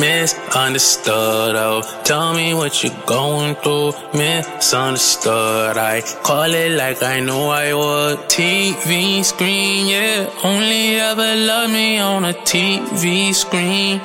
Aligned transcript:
misunderstood. 0.00 1.54
Oh, 1.56 1.82
tell 2.04 2.32
me 2.34 2.54
what 2.54 2.82
you're 2.82 3.02
going 3.06 3.54
through. 3.56 3.92
Misunderstood. 4.14 5.76
I 5.76 6.00
call 6.22 6.52
it 6.52 6.72
like 6.72 7.02
I 7.02 7.20
knew 7.20 7.44
I 7.64 7.74
would. 7.74 8.18
TV 8.28 9.22
screen, 9.22 9.86
yeah. 9.86 10.30
Only 10.42 10.96
ever 10.96 11.36
love 11.36 11.70
me 11.70 11.98
on 11.98 12.24
a 12.24 12.32
TV 12.32 13.34
screen. 13.34 14.00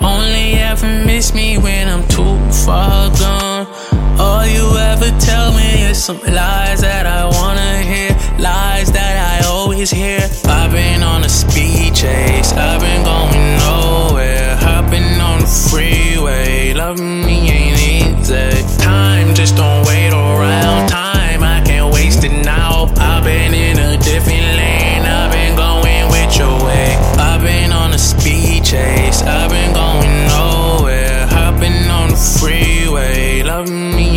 Only 0.00 0.54
ever 0.70 1.04
miss 1.06 1.32
me 1.32 1.58
when 1.58 1.88
I'm 1.88 2.06
too 2.08 2.36
far 2.64 3.08
gone. 3.18 3.66
All 4.18 4.46
you 4.46 4.66
ever 4.92 5.10
tell 5.20 5.52
me 5.52 5.90
is 5.90 6.02
some 6.02 6.18
lies 6.18 6.80
that 6.80 7.06
I 7.06 7.24
wanna 7.38 7.82
hear. 7.82 8.10
Lies 8.38 8.90
that 8.92 9.16
I 9.32 9.46
always 9.46 9.90
hear. 9.90 10.20
I've 10.44 10.72
been 10.72 11.02
on 11.02 11.24
a 11.24 11.28
speed 11.28 11.94
freeway. 16.96 17.24
Me 17.24 17.50
ain't 17.50 18.20
easy. 18.20 18.78
Time 18.78 19.34
just 19.34 19.56
don't 19.56 19.86
wait 19.86 20.12
around. 20.12 20.88
Time 20.88 21.42
I 21.42 21.62
can't 21.64 21.92
waste 21.92 22.24
it 22.24 22.44
now. 22.44 22.92
I've 22.96 23.24
been 23.24 23.54
in 23.54 23.78
a 23.78 23.96
different 23.98 24.56
lane. 24.56 25.02
I've 25.02 25.32
been 25.32 25.56
going 25.56 26.10
with 26.10 26.36
your 26.38 26.64
way. 26.64 26.96
I've 27.18 27.42
been 27.42 27.72
on 27.72 27.92
a 27.92 27.98
speed 27.98 28.64
chase. 28.64 29.22
I've 29.22 29.50
been 29.50 29.72
going 29.72 30.26
nowhere. 30.28 31.26
Hopping 31.26 31.88
on 31.90 32.10
the 32.10 32.38
freeway. 32.40 33.42
Love 33.42 33.68
me 33.68 34.15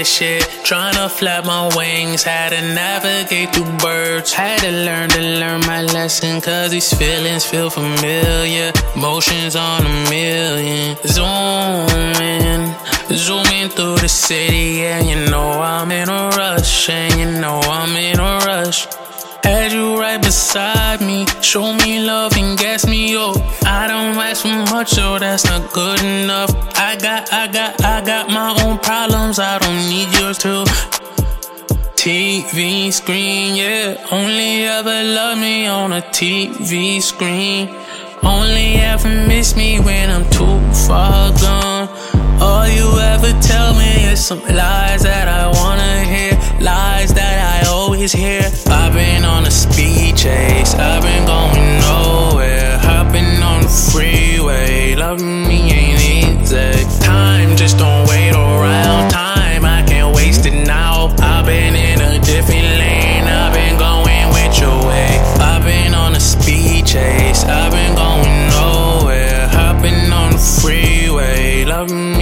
the 0.00 0.04
shit. 0.04 0.42
Trying 0.64 0.94
to 0.94 1.08
flap 1.08 1.44
my 1.44 1.68
wings. 1.76 2.22
Had 2.22 2.50
to 2.50 2.62
navigate 2.74 3.54
through 3.54 3.70
birds. 3.78 4.32
Had 4.32 4.60
to 4.60 4.70
learn 4.70 5.08
to 5.10 5.20
learn 5.40 5.60
my 5.60 5.82
lesson. 5.82 6.40
Cause 6.40 6.70
these 6.70 6.92
feelings 6.92 7.44
feel 7.44 7.70
familiar. 7.70 8.72
Motions 8.96 9.56
on 9.56 9.80
a 9.84 9.94
million. 10.10 10.96
Zooming. 11.16 12.62
Zooming 13.24 13.68
through 13.76 13.98
the 13.98 14.08
city. 14.08 14.86
And 14.86 15.06
you 15.06 15.30
know 15.30 15.48
I'm 15.60 15.90
in 15.90 16.08
a 16.08 16.28
rush. 16.36 16.88
And 16.88 17.12
you 17.20 17.40
know 17.40 17.60
I'm 17.64 17.94
in 17.96 18.18
a 18.18 18.32
rush. 18.46 18.86
Had 19.42 19.72
you 19.72 19.98
right 19.98 20.20
beside 20.20 21.00
me, 21.00 21.26
show 21.40 21.72
me 21.72 22.04
love 22.04 22.36
and 22.36 22.58
gas 22.58 22.86
me 22.86 23.16
up. 23.16 23.36
I 23.64 23.88
don't 23.88 24.16
ask 24.16 24.42
for 24.42 24.74
much, 24.74 24.90
so 24.90 25.18
that's 25.18 25.44
not 25.46 25.72
good 25.72 26.00
enough. 26.02 26.50
I 26.76 26.96
got, 26.96 27.32
I 27.32 27.46
got, 27.48 27.82
I 27.82 28.04
got 28.04 28.28
my 28.28 28.50
own 28.50 28.59
problems, 28.90 29.38
I 29.38 29.56
don't 29.60 29.82
need 29.88 30.08
yours 30.18 30.38
too. 30.38 30.64
TV 31.94 32.92
screen, 32.92 33.54
yeah. 33.54 33.94
Only 34.10 34.64
ever 34.64 34.98
love 35.18 35.38
me 35.38 35.68
on 35.68 35.92
a 35.92 36.02
TV 36.18 37.00
screen. 37.00 37.68
Only 38.24 38.70
ever 38.92 39.12
miss 39.28 39.54
me 39.54 39.78
when 39.78 40.10
I'm 40.10 40.26
too 40.38 40.58
far 40.88 41.30
gone. 41.44 41.86
All 42.42 42.66
you 42.78 42.88
ever 43.14 43.32
tell 43.50 43.74
me 43.74 43.92
is 44.12 44.26
some 44.26 44.42
lies 44.62 45.02
that 45.04 45.26
I 45.40 45.44
wanna 45.60 45.94
hear. 46.12 46.32
Lies 46.60 47.14
that 47.14 47.36
I 47.54 47.68
always 47.68 48.10
hear. 48.12 48.42
I've 48.78 48.92
been 48.92 49.24
on 49.24 49.46
a 49.46 49.52
speed 49.52 50.16
chase. 50.16 50.74
I've 50.74 51.02
been 51.08 51.24
going 51.34 51.68
nowhere. 51.90 52.76
Hopping 52.88 53.40
on 53.52 53.60
the 53.62 53.74
freeway. 53.92 54.96
Loving 54.96 55.46
me 55.46 55.58
ain't 55.78 56.00
easy. 56.16 56.98
Time 57.06 57.54
just 57.56 57.78
don't 57.78 57.99
Hopping 71.80 72.19